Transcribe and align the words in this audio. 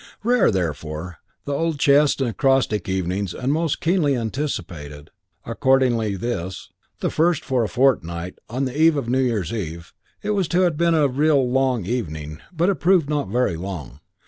Rare, 0.23 0.49
therefore, 0.49 1.19
the 1.45 1.53
old 1.53 1.77
chess 1.79 2.19
and 2.19 2.27
acrostic 2.27 2.89
evenings 2.89 3.35
and 3.35 3.53
most 3.53 3.79
keenly 3.79 4.15
anticipated, 4.15 5.11
accordingly, 5.45 6.15
this 6.15 6.71
the 7.01 7.11
first 7.11 7.45
for 7.45 7.63
a 7.63 7.67
fortnight 7.69 8.39
on 8.49 8.65
the 8.65 8.75
eve 8.75 8.95
of 8.97 9.07
New 9.07 9.21
Year's 9.21 9.53
Eve. 9.53 9.93
It 10.23 10.31
was 10.31 10.47
to 10.47 10.61
have 10.61 10.75
been 10.75 10.95
a 10.95 11.07
real 11.07 11.47
long 11.47 11.85
evening; 11.85 12.41
but 12.51 12.67
it 12.67 12.79
proved 12.79 13.11
not 13.11 13.29
very 13.29 13.55
long. 13.57 13.99